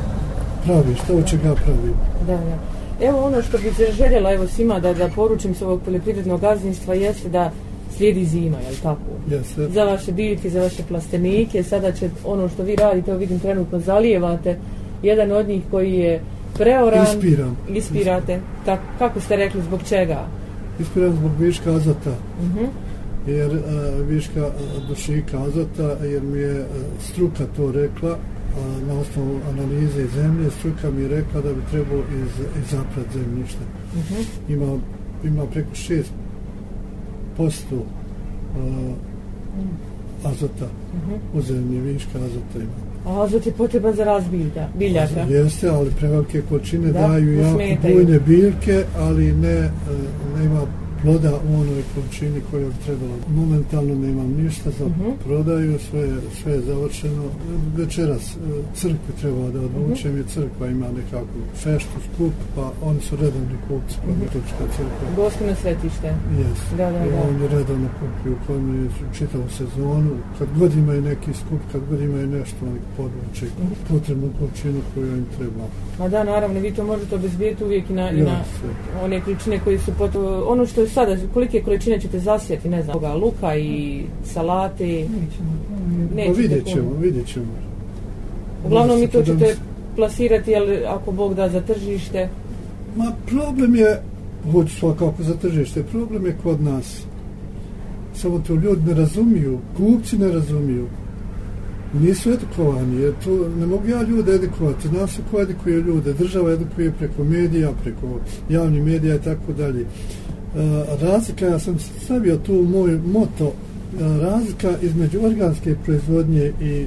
pravi, 0.64 0.94
šta 1.04 1.14
od 1.14 1.30
čega 1.30 1.54
pravi. 1.54 1.92
Da, 2.26 2.36
da. 2.36 2.58
Evo 3.06 3.26
ono 3.26 3.42
što 3.42 3.58
bih 3.58 3.72
željela 3.96 4.32
evo 4.32 4.46
svima 4.46 4.80
da, 4.80 4.94
da 4.94 5.08
poručim 5.08 5.54
s 5.54 5.62
ovog 5.62 5.80
poljoprivrednog 5.84 6.40
gazdinstva 6.40 6.94
jeste 6.94 7.28
da 7.28 7.50
slijedi 7.96 8.24
zima, 8.24 8.56
jel 8.58 8.74
tako? 8.82 9.00
Jeste. 9.30 9.68
Za 9.68 9.84
vaše 9.84 10.12
biljke, 10.12 10.50
za 10.50 10.60
vaše 10.60 10.82
plastenike, 10.88 11.62
sada 11.62 11.92
će 11.92 12.10
ono 12.24 12.48
što 12.48 12.62
vi 12.62 12.76
radite, 12.76 13.10
evo 13.10 13.20
vidim 13.20 13.40
trenutno 13.40 13.80
zalijevate, 13.80 14.58
jedan 15.02 15.32
od 15.32 15.48
njih 15.48 15.62
koji 15.70 15.92
je 15.92 16.20
preoran. 16.58 17.06
Ispiran. 17.06 17.56
Ispirate. 17.68 18.40
Tak, 18.64 18.80
kako 18.98 19.20
ste 19.20 19.36
rekli, 19.36 19.62
zbog 19.62 19.80
čega? 19.88 20.26
Ispiran 20.80 21.12
zbog 21.12 21.30
viška 21.38 21.75
azota. 21.75 22.14
Mhm. 22.42 22.64
Jer 23.26 23.50
uh, 23.50 24.08
viška 24.08 24.46
uh, 24.46 24.88
dušika 24.88 25.42
azota, 25.42 26.04
jer 26.04 26.22
mi 26.22 26.38
je 26.38 26.60
uh, 26.60 26.66
struka 27.00 27.44
to 27.56 27.72
rekla, 27.72 28.10
a, 28.10 28.58
na 28.88 29.00
osnovu 29.00 29.40
analize 29.52 30.06
zemlje, 30.14 30.50
struka 30.50 30.90
mi 30.90 31.02
je 31.02 31.08
rekla 31.08 31.40
da 31.40 31.52
bi 31.52 31.60
trebalo 31.70 32.00
iz, 32.00 32.64
izaprat 32.64 33.06
zemljište. 33.14 33.64
Mhm. 33.96 34.22
Ima, 34.48 34.78
ima 35.25 35.46
preko 35.46 35.70
6 35.75 36.02
posto 37.36 37.84
azota 40.25 40.68
u 41.34 41.40
zemlji, 41.40 41.80
viška 41.80 42.18
azota 42.18 42.58
ima. 42.58 42.95
A 43.06 43.22
azot 43.22 43.46
je 43.46 43.52
potreban 43.52 43.94
za 43.94 44.04
rast 44.04 44.28
bilja, 44.30 44.68
biljaka. 44.78 45.20
Jeste, 45.28 45.68
ali 45.68 45.90
prevelike 45.90 46.42
količine 46.48 46.92
Da, 46.92 47.00
daju 47.00 47.38
jako 47.38 47.58
bujne 47.82 48.20
biljke, 48.26 48.84
ali 48.98 49.32
ne, 49.32 49.58
e, 49.58 49.70
nema 50.38 50.60
ploda 51.02 51.32
u 51.48 51.54
onoj 51.54 51.82
količini 51.94 52.40
koju 52.50 52.68
bi 52.68 52.84
trebalo. 52.84 53.14
Momentalno 53.30 53.94
nemam 53.96 54.28
ništa 54.34 54.70
za 54.70 54.84
Mhm. 54.86 55.10
prodaju, 55.24 55.78
sve, 55.80 56.08
sve 56.42 56.52
je 56.52 56.60
završeno. 56.60 57.22
Večeras 57.76 58.24
e, 58.30 58.38
crkvi 58.74 59.12
treba 59.20 59.50
da 59.50 59.60
Mhm. 59.60 60.16
jer 60.16 60.26
crkva 60.26 60.66
ima 60.66 60.86
nekakvu 60.90 61.40
feštu, 61.54 61.96
skup, 62.06 62.32
pa 62.54 62.72
oni 62.82 63.00
su 63.00 63.16
redovni 63.16 63.56
kupci, 63.68 63.96
pa 64.00 64.10
Metodička 64.10 64.64
crkva. 64.76 65.06
Gospino 65.16 65.54
svetište. 65.54 66.08
Yes. 66.40 66.76
Da, 66.76 66.90
da, 66.90 67.04
I 67.04 67.10
da. 67.10 67.22
on 67.22 67.42
je 67.42 67.48
redovno 67.48 67.88
kupio 68.00 68.32
u 68.32 68.46
kojem 68.46 68.84
je 68.84 68.90
čitavu 69.14 69.44
sezonu. 69.50 70.10
Kad 70.38 70.48
god 70.58 70.74
imaju 70.74 71.02
neki 71.02 71.32
skup, 71.34 71.60
kad 71.72 71.80
god 71.90 72.00
imaju 72.00 72.26
nešto, 72.28 72.56
oni 72.62 72.80
podvuče 72.96 73.46
Mhm. 73.58 73.72
potrebnu 73.90 74.28
količinu 74.38 74.80
koju 74.94 75.16
im 75.16 75.26
treba. 75.38 75.64
Ma 75.98 76.08
da, 76.08 76.24
naravno, 76.24 76.60
vi 76.60 76.72
to 76.72 76.84
možete 76.84 77.14
obezbijeti 77.14 77.64
uvijek 77.64 77.90
i 77.90 77.92
na, 77.92 78.10
i 78.10 78.20
na 78.22 78.40
one 79.02 79.20
količine 79.20 79.60
koji 79.64 79.78
su 79.78 79.92
pot... 79.98 80.10
Ono 80.46 80.66
što 80.66 80.85
sada, 80.88 81.16
kolike 81.34 81.62
količine 81.62 82.00
ćete 82.00 82.18
zasijeti, 82.18 82.68
ne 82.68 82.82
znam, 82.82 82.94
toga, 82.94 83.14
luka 83.14 83.56
i 83.56 84.02
salate. 84.24 85.06
Pa 86.08 86.14
Nećete 86.14 86.40
vidjet 86.40 86.66
ćemo, 86.66 86.90
vidjet 87.00 87.26
ćemo. 87.26 87.46
Uglavnom 88.66 89.00
mi 89.00 89.08
to 89.08 89.22
ćete 89.22 89.56
plasirati, 89.96 90.50
jel, 90.50 90.66
ako 90.88 91.12
Bog 91.12 91.34
da 91.34 91.48
za 91.48 91.60
tržište. 91.60 92.28
Ma 92.96 93.12
problem 93.26 93.76
je, 93.76 94.00
hoću 94.52 94.76
svakako 94.76 95.22
za 95.22 95.34
tržište, 95.34 95.82
problem 95.82 96.26
je 96.26 96.36
kod 96.42 96.62
nas. 96.62 97.02
Samo 98.14 98.38
to 98.38 98.54
ljudi 98.54 98.82
ne 98.86 98.94
razumiju, 98.94 99.58
kupci 99.76 100.18
ne 100.18 100.28
razumiju. 100.28 100.86
Nisu 102.00 102.30
edukovani, 102.30 103.02
jer 103.02 103.12
to 103.24 103.48
ne 103.48 103.66
mogu 103.66 103.88
ja 103.88 104.02
ljude 104.02 104.32
edukovati. 104.32 104.88
Zna 104.88 105.06
se 105.06 105.22
ko 105.30 105.40
edukuje 105.40 105.80
ljude. 105.80 106.12
Država 106.12 106.52
edukuje 106.52 106.92
preko 106.98 107.24
medija, 107.24 107.70
preko 107.82 108.20
javnih 108.50 108.84
medija 108.84 109.14
i 109.14 109.20
tako 109.20 109.52
dalje. 109.52 109.86
E, 110.56 110.84
razlika, 111.00 111.46
ja 111.46 111.58
sam 111.58 111.78
stavio 111.78 112.36
tu 112.36 112.52
moj 112.52 113.00
moto, 113.12 113.46
e, 113.46 114.18
razlika 114.20 114.75
između 114.82 115.20
organske 115.25 115.75
proizvodnje 115.84 116.52
i 116.60 116.72
e, 116.72 116.86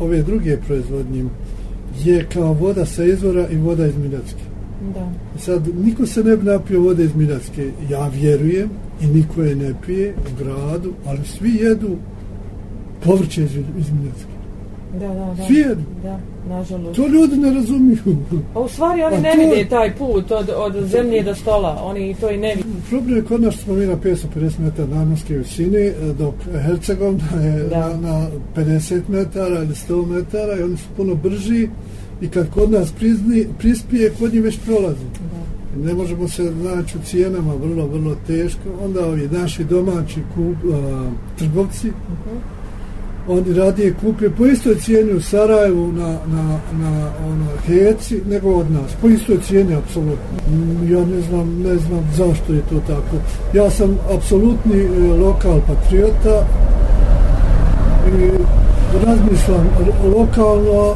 ove 0.00 0.22
druge 0.22 0.56
proizvodnje 0.56 1.24
je 2.04 2.26
kao 2.32 2.52
voda 2.52 2.86
sa 2.86 3.04
izvora 3.04 3.48
i 3.48 3.56
voda 3.56 3.86
iz 3.86 3.96
Miljacke. 3.96 4.42
Da. 4.94 5.12
Sad, 5.38 5.68
niko 5.84 6.06
se 6.06 6.24
ne 6.24 6.36
bi 6.36 6.44
napio 6.44 6.80
vode 6.80 7.04
iz 7.04 7.14
Miljacke, 7.14 7.70
ja 7.90 8.08
vjerujem, 8.08 8.68
i 9.00 9.06
niko 9.06 9.42
je 9.42 9.56
ne 9.56 9.74
pije 9.86 10.14
u 10.14 10.44
gradu, 10.44 10.92
ali 11.06 11.18
svi 11.24 11.54
jedu 11.54 11.96
povrće 13.04 13.42
iz, 13.42 13.56
iz 13.56 13.90
Miljacke. 13.92 14.37
Da, 14.92 15.08
da, 15.08 15.34
da. 15.36 15.44
Svi 15.46 15.54
jedu. 15.56 15.82
Da, 16.02 16.18
nažalost. 16.48 16.96
To 16.96 17.06
ljudi 17.08 17.36
ne 17.36 17.52
razumiju. 17.52 17.98
A 18.54 18.60
u 18.60 18.68
stvari 18.68 19.02
oni 19.02 19.16
Pa 19.16 19.20
ne 19.20 19.32
to- 19.32 19.40
vide 19.40 19.68
taj 19.68 19.94
put 19.94 20.30
od, 20.30 20.50
od 20.56 20.86
zemlje 20.86 21.22
do 21.22 21.34
stola. 21.34 21.80
Oni 21.82 22.14
to 22.14 22.30
i 22.30 22.36
ne 22.36 22.54
vide. 22.54 22.68
Problem 22.88 23.16
je 23.16 23.24
kod 23.24 23.42
nas 23.42 23.54
smo 23.56 23.74
mi 23.74 23.86
na 23.86 23.96
550 23.96 24.24
metara 24.58 24.88
nadmorske 24.88 25.36
visine, 25.36 25.92
dok 26.18 26.34
Hercegovina 26.56 27.42
je 27.42 27.62
Da. 27.62 27.88
na, 27.88 27.96
na 27.98 28.26
50 28.56 29.00
metara 29.08 29.54
ili 29.56 29.74
100 29.88 30.06
metara 30.06 30.58
i 30.58 30.62
oni 30.62 30.76
su 30.76 30.86
puno 30.96 31.14
brži 31.14 31.68
i 32.20 32.28
kad 32.28 32.50
kod 32.50 32.70
nas 32.70 32.92
prizni, 32.92 33.46
prispije, 33.58 34.12
kod 34.18 34.32
njih 34.34 34.42
već 34.42 34.58
prolazi. 34.66 35.04
Ne 35.76 35.94
možemo 35.94 36.28
se 36.28 36.42
naći 36.42 36.98
u 36.98 37.04
cijenama, 37.04 37.54
vrlo, 37.54 37.86
vrlo 37.86 38.16
teško. 38.26 38.60
Onda 38.84 39.06
ovi 39.06 39.28
naši 39.32 39.64
domaći 39.64 40.20
kup, 40.34 40.56
a, 40.74 41.10
trgovci, 41.38 41.88
oni 43.28 43.54
radije 43.54 43.94
kupe 44.00 44.30
po 44.30 44.46
istoj 44.46 44.74
cijeni 44.74 45.12
u 45.12 45.20
Sarajevu 45.20 45.92
na, 45.92 46.08
na, 46.08 46.58
na 46.72 47.10
ono, 47.26 47.46
heci 47.66 48.22
nego 48.28 48.50
od 48.50 48.70
nas. 48.70 48.92
Po 49.00 49.08
istoj 49.08 49.38
cijeni, 49.40 49.74
apsolutno. 49.74 50.38
Mm, 50.50 50.92
ja 50.92 51.04
ne 51.04 51.20
znam, 51.20 51.62
ne 51.62 51.76
znam 51.76 52.10
zašto 52.16 52.52
je 52.52 52.60
to 52.60 52.80
tako. 52.86 53.16
Ja 53.54 53.70
sam 53.70 53.98
apsolutni 54.16 54.80
e, 54.80 55.12
lokal 55.20 55.60
patriota 55.66 56.46
i 58.06 58.30
razmišljam 59.06 59.68
lokalno, 60.16 60.94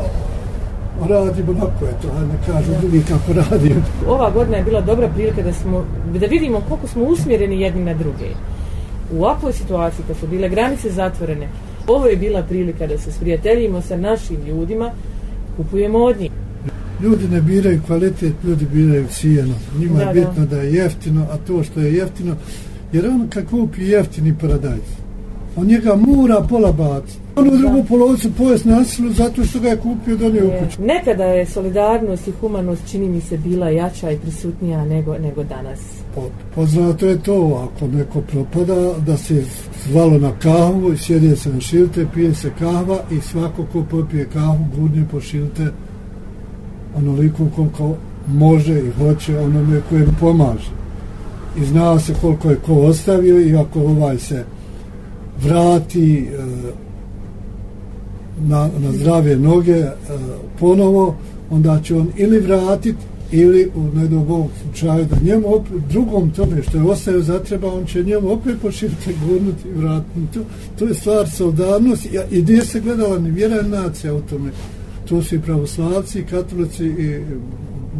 radim 1.09 1.49
onako, 1.49 1.85
eto, 1.85 2.09
a 2.17 2.21
ne 2.21 2.35
kažu 2.47 2.73
drugi 2.81 3.03
kako 3.09 3.33
radim. 3.51 3.85
Ova 4.09 4.31
godina 4.31 4.57
je 4.57 4.65
bila 4.65 4.81
dobra 4.81 5.09
prilika 5.09 5.43
da 5.43 5.53
smo 5.53 5.85
da 6.21 6.27
vidimo 6.27 6.63
koliko 6.69 6.87
smo 6.87 7.05
usmjereni 7.05 7.61
jedni 7.61 7.85
na 7.85 7.95
druge. 7.95 8.29
U 9.13 9.25
ovakvoj 9.25 9.53
situaciji 9.53 10.05
kad 10.09 10.17
su 10.17 10.27
bile 10.27 10.49
granice 10.49 10.91
zatvorene, 10.91 11.49
ovo 11.87 12.07
je 12.07 12.17
bila 12.17 12.43
prilika 12.43 12.87
da 12.87 12.99
se 12.99 13.13
sprijateljimo 13.13 13.83
sa 13.83 13.97
našim 13.97 14.37
ljudima, 14.49 14.91
kupujemo 15.57 15.99
od 15.99 16.21
njih. 16.21 16.31
Ljudi 17.03 17.29
ne 17.29 17.41
biraju 17.41 17.81
kvalitet, 17.87 18.33
ljudi 18.45 18.67
biraju 18.73 19.07
cijenu. 19.11 19.55
Njima 19.79 19.99
Da, 19.99 20.03
je 20.05 20.15
bitno 20.15 20.47
da. 20.47 20.57
je 20.57 20.73
jeftino, 20.75 21.27
a 21.31 21.37
to 21.47 21.63
što 21.63 21.81
je 21.81 21.95
jeftino, 21.95 22.37
jer 22.93 23.07
on 23.07 23.29
kad 23.29 23.51
kupi 23.51 23.83
jeftini 23.89 24.35
paradajz, 24.41 25.02
on 25.57 25.67
njega 25.67 25.97
mora 25.97 26.41
pola 26.41 26.73
baciti. 26.73 27.19
On 27.37 27.49
u 27.49 27.57
drugu 27.57 27.85
polovicu 27.85 28.33
pojest 28.33 28.65
nasilu 28.65 29.13
zato 29.13 29.45
što 29.45 29.61
ga 29.61 29.69
je 29.69 29.77
kupio 29.77 30.17
donio 30.17 30.47
u 30.47 30.65
kuću. 30.65 30.83
Nekada 30.83 31.25
je 31.25 31.47
solidarnost 31.47 32.29
i 32.29 32.33
humanost 32.41 32.83
čini 32.91 33.09
mi 33.09 33.21
se 33.21 33.37
bila 33.39 33.69
jača 33.71 34.11
i 34.11 34.19
prisutnija 34.19 34.85
nego, 34.85 35.19
nego 35.19 35.45
danas. 35.45 35.79
Po- 36.15 36.31
Poznato 36.55 37.07
je 37.07 37.19
to, 37.23 37.35
ako 37.73 37.87
neko 37.89 38.21
propada, 38.21 38.93
da 39.07 39.17
se 39.17 39.45
zvalo 39.89 40.19
na 40.19 40.33
kahvu, 40.43 40.97
sjedije 40.97 41.37
se 41.37 41.53
na 41.53 41.61
šilte, 41.61 42.07
pije 42.15 42.35
se 42.35 42.51
kahva 42.59 42.99
i 43.11 43.21
svako 43.21 43.65
ko 43.73 43.85
popije 43.91 44.29
kahvu 44.33 44.65
gudne 44.77 45.05
po 45.11 45.21
šilte 45.21 45.67
onoliko 46.97 47.47
koliko 47.57 47.95
može 48.29 48.79
i 48.81 48.91
hoće 48.99 49.39
onome 49.39 49.81
kojem 49.89 50.17
pomaže. 50.21 50.71
I 51.61 51.65
zna 51.65 51.99
se 52.01 52.15
koliko 52.21 52.51
je 52.51 52.57
ko 52.57 52.75
ostavio 52.75 53.41
i 53.41 53.57
ako 53.57 53.81
ovaj 53.81 54.19
se 54.19 54.45
vrati 55.41 56.19
e, 56.19 56.45
na, 58.41 58.71
na 58.79 58.93
zdrave 58.93 59.37
noge 59.37 59.79
e, 59.79 59.95
ponovo, 60.61 61.17
onda 61.51 61.81
će 61.85 61.97
on 61.97 62.09
ili 62.17 62.41
vratit 62.41 62.97
ili 63.33 63.71
u 63.75 63.99
nedobog 63.99 64.51
slučaju 64.63 65.05
da 65.05 65.17
njemu 65.23 65.55
opet, 65.55 65.73
drugom 65.91 66.31
tome 66.31 66.63
što 66.63 66.79
je 66.79 66.85
ostavio 66.85 67.23
zatreba, 67.23 67.73
on 67.73 67.87
će 67.87 68.03
njemu 68.03 68.33
opet 68.33 68.57
poširiti 68.63 69.17
gurnuti 69.27 69.69
i 69.69 69.73
vratiti. 69.73 70.21
To, 70.35 70.41
to 70.79 70.85
je 70.85 70.95
stvar 70.95 71.31
soldarnosti 71.31 72.09
i, 72.09 72.39
i 72.39 72.43
nije 72.43 72.65
se 72.65 72.81
gledala 72.81 73.19
ni 73.19 73.31
vjera 73.31 73.63
nacija 73.63 74.15
u 74.15 74.21
tome. 74.21 74.51
To 75.09 75.23
su 75.23 75.35
i 75.35 75.41
pravoslavci, 75.41 76.21
i 76.21 76.25
katolici 76.25 76.85
i 76.85 77.21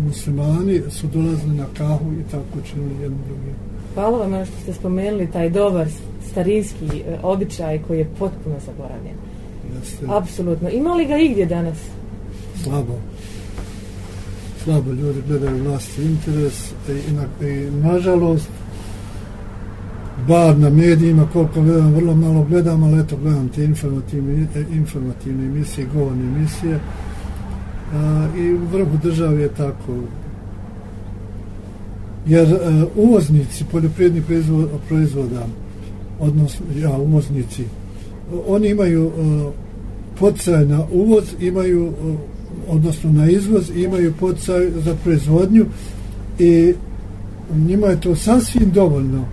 muslimani 0.07 0.83
su 0.91 1.07
dolazili 1.07 1.57
na 1.57 1.67
kahu 1.79 2.13
i 2.13 2.31
tako 2.31 2.59
činili 2.71 3.03
jedno 3.03 3.19
drugim. 3.27 3.72
Hvala 3.95 4.19
vam 4.19 4.47
što 4.47 4.57
ste 4.63 4.73
spomenuli 4.73 5.31
taj 5.33 5.51
dobar 5.51 5.87
starinski 6.31 6.87
e, 6.87 7.19
običaj 7.23 7.83
koji 7.83 7.99
je 7.99 8.11
potpuno 8.19 8.57
zaboravljen. 8.67 9.17
Jeste 9.75 10.07
Apsolutno. 10.09 10.71
Ima 10.71 10.95
li 10.95 11.07
ga 11.07 11.17
igdje 11.17 11.47
danas? 11.47 11.79
slabo. 12.63 12.99
Slabo 14.65 14.93
ljudi 14.93 15.23
gledaju 15.29 15.65
vlastni 15.65 16.05
interes 16.05 16.73
i, 16.89 17.13
na, 17.13 17.49
i 17.49 17.71
nažalost 17.71 18.49
bar 20.29 20.59
na 20.59 20.71
medijima 20.71 21.27
koliko 21.33 21.63
gledam, 21.63 21.95
vrlo 21.95 22.15
malo 22.15 22.45
gledam, 22.45 22.83
ali 22.83 23.01
eto 23.01 23.17
gledam 23.17 23.49
te 23.49 23.65
informativne, 23.65 24.47
e, 24.55 24.65
informativne 24.73 25.45
emisije, 25.45 25.87
govorne 25.95 26.25
emisije 26.25 26.81
a, 27.95 28.29
i 28.39 28.55
u 28.55 28.61
vrhu 28.73 28.97
države 29.03 29.43
je 29.43 29.49
tako 29.49 29.93
jer 32.27 32.53
e, 32.53 32.59
uvoznici 32.97 33.65
poljoprivrednih 33.73 34.25
proizvoda, 34.89 35.47
odnosno 36.21 36.67
ja, 36.81 36.97
uvoznici 36.97 37.65
oni 38.47 38.69
imaju 38.69 39.13
e, 40.21 40.67
na 40.67 40.87
uvoz, 40.93 41.25
imaju 41.41 41.87
e, 41.87 42.15
odnosno 42.69 43.13
na 43.13 43.31
izvoz, 43.31 43.71
imaju 43.77 44.13
podsaj 44.21 44.71
za 44.71 44.97
proizvodnju 45.05 45.67
i 46.39 46.75
njima 47.57 47.87
je 47.87 48.01
to 48.01 48.17
sasvim 48.17 48.71
dovoljno 48.71 49.25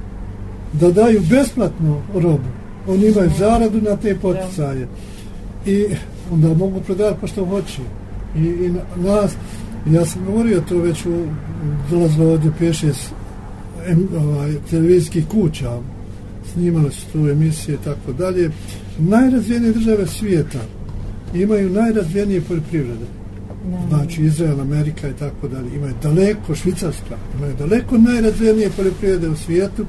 da 0.73 0.91
daju 0.91 1.21
besplatno 1.29 2.01
robu. 2.13 2.49
Oni 2.87 3.07
imaju 3.07 3.31
zaradu 3.39 3.81
na 3.81 3.95
te 3.95 4.15
poticaje. 4.15 4.87
I 5.65 5.85
onda 6.31 6.53
mogu 6.53 6.79
prodati 6.85 7.17
pa 7.21 7.27
što 7.27 7.45
hoće. 7.45 7.81
I, 8.37 8.39
i 8.39 8.69
na- 8.69 9.11
nas, 9.11 9.35
ja 9.87 10.05
sam 10.05 10.25
govorio 10.25 10.61
to 10.69 10.77
već 10.77 11.05
u 11.05 11.25
dolazilo 11.89 12.31
ovdje 12.31 12.51
peše 12.59 12.93
s 12.93 13.11
em, 13.87 14.07
ovaj, 14.17 14.53
televizijskih 14.69 15.27
kuća, 15.27 15.77
snimali 16.53 16.91
su 16.91 17.05
tu 17.13 17.29
emisije 17.29 17.75
i 17.75 17.83
tako 17.83 18.13
dalje. 18.13 18.51
Najrazvijenije 18.99 19.73
države 19.73 20.07
svijeta 20.07 20.59
imaju 21.33 21.69
najrazvijenije 21.69 22.41
poljoprivrede. 22.41 23.05
Znači 23.89 24.23
Izrael, 24.23 24.61
Amerika 24.61 25.09
i 25.09 25.13
tako 25.13 25.47
dalje. 25.47 25.75
Imaju 25.75 25.93
daleko, 26.03 26.55
Švicarska, 26.55 27.17
imaju 27.37 27.55
daleko 27.59 27.97
najrazvijenije 27.97 28.69
poljoprivrede 28.77 29.29
u 29.29 29.35
svijetu, 29.35 29.85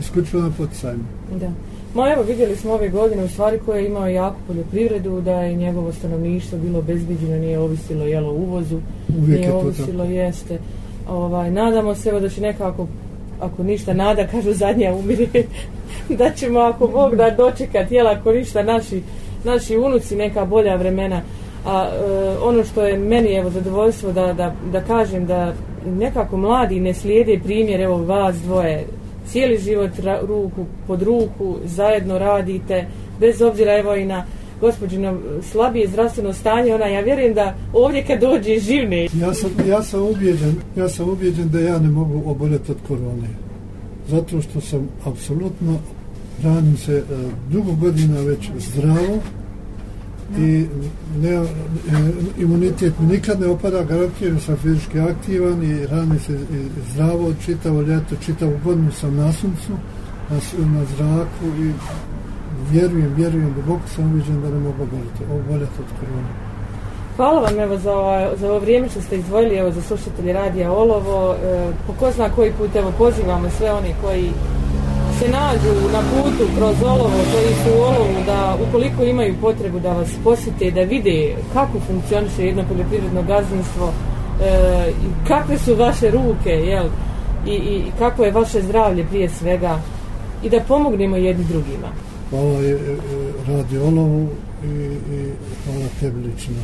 isključivo 0.00 0.42
na 0.42 0.50
poticajima. 0.50 1.04
Da. 1.40 1.52
Ma 1.94 2.12
evo, 2.12 2.22
vidjeli 2.22 2.56
smo 2.56 2.72
ove 2.72 2.88
godine 2.88 3.24
u 3.24 3.28
stvari 3.28 3.58
koje 3.66 3.82
je 3.82 3.86
imao 3.86 4.08
jaku 4.08 4.36
poljoprivredu, 4.46 5.20
da 5.20 5.40
je 5.40 5.54
njegovo 5.54 5.92
stanovništvo 5.92 6.58
bilo 6.58 6.82
bezbiđeno, 6.82 7.36
nije 7.36 7.58
ovisilo 7.58 8.04
jelo 8.04 8.32
uvozu, 8.32 8.80
Uvijek 9.18 9.40
nije 9.40 9.48
je 9.48 9.52
ovisilo 9.52 10.04
jeste. 10.04 10.58
Ovaj, 11.08 11.50
nadamo 11.50 11.94
se 11.94 12.08
evo 12.08 12.20
da 12.20 12.28
će 12.28 12.40
nekako, 12.40 12.86
ako 13.40 13.62
ništa 13.62 13.94
nada, 13.94 14.26
kažu 14.32 14.52
zadnja 14.52 14.94
umire, 14.94 15.26
da 16.18 16.30
ćemo 16.30 16.60
ako 16.60 16.86
Bog 16.86 17.16
da 17.16 17.30
dočekat, 17.30 17.92
jel 17.92 18.06
ako 18.08 18.32
ništa 18.32 18.62
naši, 18.62 19.02
naši 19.44 19.76
unuci 19.76 20.16
neka 20.16 20.44
bolja 20.44 20.76
vremena. 20.76 21.20
A 21.66 21.88
e, 21.88 22.38
ono 22.42 22.64
što 22.64 22.86
je 22.86 22.98
meni 22.98 23.34
evo 23.34 23.50
zadovoljstvo 23.50 24.12
da, 24.12 24.32
da, 24.32 24.54
da 24.72 24.80
kažem 24.80 25.26
da 25.26 25.52
nekako 25.86 26.36
mladi 26.36 26.80
ne 26.80 26.94
slijede 26.94 27.40
primjer 27.44 27.80
evo 27.80 28.04
vas 28.04 28.36
dvoje 28.36 28.84
cijeli 29.26 29.58
život 29.58 29.90
ra, 29.98 30.20
ruku 30.22 30.66
pod 30.86 31.02
ruku 31.02 31.56
zajedno 31.64 32.18
radite 32.18 32.86
bez 33.20 33.42
obzira 33.42 33.78
evo 33.78 33.94
i 33.94 34.04
na 34.04 34.24
gospođino 34.60 35.18
slabije 35.42 35.88
zdravstveno 35.88 36.32
stanje 36.32 36.74
ona 36.74 36.86
ja 36.86 37.00
vjerujem 37.00 37.34
da 37.34 37.54
ovdje 37.72 38.04
kad 38.06 38.20
dođe 38.20 38.58
živne 38.58 39.08
Ja 39.20 39.34
sam, 39.34 39.50
ja 39.68 39.82
sam 39.82 40.02
ubijeđen, 40.02 40.54
ja 40.76 40.88
sam 40.88 41.08
ubijeđen 41.08 41.48
da 41.48 41.60
ja 41.60 41.78
ne 41.78 41.88
mogu 41.88 42.30
oboljeti 42.30 42.72
od 42.72 42.78
korone. 42.88 43.28
Zato 44.08 44.42
što 44.42 44.60
sam 44.60 44.88
apsolutno 45.04 45.78
ranim 46.42 46.76
se 46.76 46.94
e, 46.94 47.02
dugo 47.50 47.72
godina 47.72 48.20
već 48.20 48.50
zdravo 48.58 49.18
i 50.38 50.66
ne, 51.22 51.30
e, 51.30 51.44
imunitet 52.38 52.92
mi 52.98 53.06
nikad 53.06 53.40
ne 53.40 53.46
opada, 53.46 53.82
garantiram 53.82 54.40
sam 54.40 54.56
fizički 54.56 55.00
aktivan 55.00 55.62
i 55.62 55.86
radim 55.86 56.18
se 56.18 56.32
i 56.32 56.68
zdravo 56.92 57.32
čitavo 57.44 57.80
ljeto, 57.80 58.16
čitavu 58.24 58.52
godinu 58.64 58.92
sam 58.92 59.16
na 59.16 59.32
suncu, 59.32 59.72
na, 60.30 60.36
na 60.66 60.84
zraku 60.84 61.46
i 61.60 61.72
vjerujem, 62.72 63.14
vjerujem, 63.16 63.54
duboko 63.54 63.88
sam 63.88 64.12
uviđen 64.12 64.42
da 64.42 64.48
ne 64.48 64.58
mogu 64.58 64.82
oboljeti, 64.82 65.24
oboljeti 65.32 65.78
od 65.78 66.00
korona. 66.00 66.28
Hvala 67.16 67.40
vam 67.40 67.60
evo 67.60 67.78
za, 67.78 67.92
ovo, 67.92 68.36
za 68.36 68.50
ovo 68.50 68.58
vrijeme 68.58 68.88
što 68.88 69.00
ste 69.00 69.16
izdvojili 69.16 69.56
evo 69.56 69.70
za 69.70 69.82
slušatelje 69.82 70.32
radija 70.32 70.72
Olovo. 70.72 71.34
E, 71.34 71.72
po 71.86 71.92
ko 71.92 72.10
zna 72.10 72.28
koji 72.28 72.52
put 72.52 72.76
evo 72.76 72.92
pozivamo 72.98 73.50
sve 73.58 73.72
oni 73.72 73.94
koji 74.02 74.30
se 75.24 75.30
nađu 75.30 75.92
na 75.92 76.02
putu 76.10 76.44
kroz 76.56 76.82
Olovo, 76.82 77.10
koji 77.32 77.54
su 77.54 77.78
u 77.78 77.82
Olovu, 77.82 78.24
da 78.26 78.56
ukoliko 78.68 79.04
imaju 79.04 79.34
potrebu 79.40 79.80
da 79.80 79.92
vas 79.92 80.10
posjete, 80.24 80.70
da 80.70 80.80
vide 80.80 81.34
kako 81.52 81.78
funkcioniše 81.80 82.46
jedno 82.46 82.64
poljoprivredno 82.68 83.22
gazdinstvo, 83.22 83.92
e, 84.42 84.92
kakve 85.28 85.58
su 85.58 85.74
vaše 85.74 86.10
ruke, 86.10 86.50
jel? 86.50 86.86
I, 87.46 87.50
i, 87.50 87.76
i 87.76 87.92
kako 87.98 88.24
je 88.24 88.30
vaše 88.30 88.62
zdravlje 88.62 89.04
prije 89.04 89.28
svega 89.28 89.80
i 90.42 90.50
da 90.50 90.60
pomognemo 90.60 91.16
jedni 91.16 91.44
drugima. 91.44 91.88
Hvala 92.30 92.60
je, 92.60 92.74
e, 92.74 92.96
radi 93.48 93.78
Olovu 93.78 94.28
i, 94.64 94.68
i 95.14 95.32
hvala 95.64 95.86
tebi 96.00 96.20
lično 96.28 96.54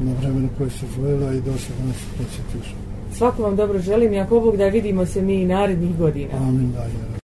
na 0.00 0.12
vremenu 0.20 0.48
koje 0.58 0.70
se 0.70 0.86
zvojila 0.94 1.32
i 1.32 1.40
došla 1.40 1.74
da 1.80 1.86
nas 1.86 1.96
posjetiš. 2.18 2.74
Svako 3.12 3.42
vam 3.42 3.56
dobro 3.56 3.78
želim 3.78 4.12
i 4.12 4.20
ako 4.20 4.40
Bog 4.40 4.56
da 4.56 4.66
vidimo 4.68 5.06
se 5.06 5.22
mi 5.22 5.34
i 5.34 5.46
narednih 5.46 5.96
godina. 5.96 6.34
Amin 6.36 6.72
da 6.72 6.82
je. 6.82 7.17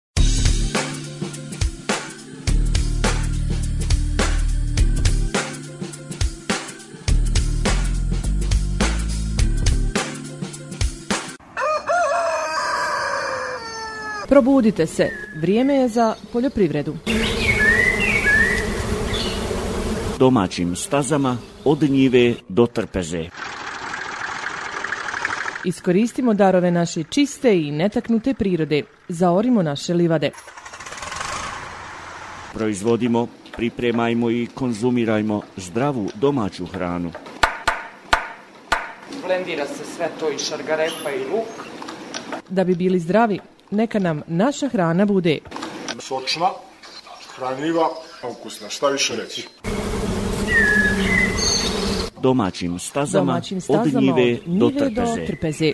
Probudite 14.43 14.87
se, 14.87 15.09
vrijeme 15.35 15.73
je 15.73 15.87
za 15.87 16.15
poljoprivredu. 16.33 16.95
Domaćim 20.19 20.75
stazama 20.75 21.37
od 21.65 21.81
njive 21.81 22.33
do 22.49 22.65
trpeze. 22.65 23.25
Iskoristimo 25.65 26.33
darove 26.33 26.71
naše 26.71 27.03
čiste 27.03 27.57
i 27.57 27.71
netaknute 27.71 28.33
prirode. 28.33 28.83
Zaorimo 29.07 29.61
naše 29.61 29.93
livade. 29.93 30.31
Proizvodimo, 32.53 33.27
pripremajmo 33.55 34.31
i 34.31 34.47
konzumirajmo 34.55 35.41
zdravu 35.57 36.09
domaću 36.15 36.65
hranu. 36.65 37.11
Blendira 39.25 39.65
se 39.65 39.85
sve 39.95 40.09
to 40.19 40.29
i 40.31 40.37
šargarepa 40.37 41.11
i 41.11 41.31
luk. 41.31 41.67
Da 42.49 42.63
bi 42.63 42.75
bili 42.75 42.99
zdravi, 42.99 43.39
neka 43.71 43.99
nam 43.99 44.21
naša 44.27 44.69
hrana 44.69 45.05
bude 45.05 45.39
Sočna, 45.99 46.49
hranljiva, 47.35 47.89
ukusna. 48.31 48.69
Šta 48.69 48.89
više 48.89 49.15
reći? 49.15 49.47
Domaćim 52.21 52.79
stazama, 52.79 53.31
domaćim 53.31 53.57
od 53.57 53.63
stazama 53.63 53.99
njive 54.01 54.33
od 54.33 54.57
do 54.57 54.67
njive 54.69 54.89
do 54.89 55.01
trpeze. 55.05 55.25
trpeze. 55.25 55.71